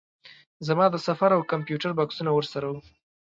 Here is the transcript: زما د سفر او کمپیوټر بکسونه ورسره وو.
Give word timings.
زما 0.67 0.85
د 0.91 0.95
سفر 1.07 1.29
او 1.37 1.41
کمپیوټر 1.51 1.91
بکسونه 1.99 2.31
ورسره 2.33 2.65
وو. 2.71 2.81